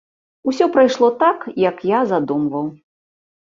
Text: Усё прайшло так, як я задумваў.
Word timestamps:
Усё 0.51 0.65
прайшло 0.77 1.09
так, 1.23 1.45
як 1.67 1.85
я 1.91 1.99
задумваў. 2.13 2.67